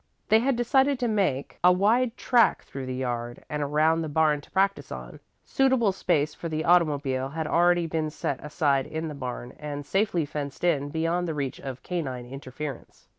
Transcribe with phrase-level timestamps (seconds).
[0.29, 4.41] They had decided to make a wide track through the yard and around the barn
[4.41, 5.19] to practise on.
[5.45, 10.25] Suitable space for the, automobile had already been set aside in the barn and safely
[10.25, 13.09] fenced in beyond the reach of canine interference.